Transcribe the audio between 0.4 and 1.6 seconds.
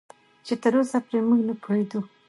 چې تراوسه پرې موږ نه